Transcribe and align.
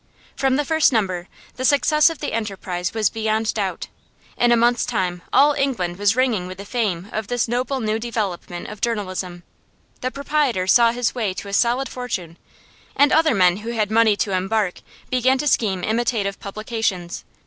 From 0.35 0.55
the 0.55 0.65
first 0.65 0.91
number, 0.91 1.27
the 1.57 1.63
success 1.63 2.09
of 2.09 2.17
the 2.17 2.33
enterprise 2.33 2.91
was 2.91 3.11
beyond 3.11 3.53
doubt; 3.53 3.85
in 4.35 4.51
a 4.51 4.57
month's 4.57 4.83
time 4.83 5.21
all 5.31 5.53
England 5.53 5.97
was 5.99 6.15
ringing 6.15 6.47
with 6.47 6.57
the 6.57 6.65
fame 6.65 7.07
of 7.11 7.27
this 7.27 7.47
noble 7.47 7.79
new 7.79 7.99
development 7.99 8.65
of 8.67 8.81
journalism; 8.81 9.43
the 9.99 10.09
proprietor 10.09 10.65
saw 10.65 10.91
his 10.91 11.13
way 11.13 11.35
to 11.35 11.49
a 11.49 11.53
solid 11.53 11.87
fortune, 11.87 12.37
and 12.95 13.11
other 13.13 13.35
men 13.35 13.57
who 13.57 13.73
had 13.73 13.91
money 13.91 14.15
to 14.15 14.33
embark 14.35 14.81
began 15.11 15.37
to 15.37 15.47
scheme 15.47 15.83
imitative 15.83 16.39
publications. 16.39 17.23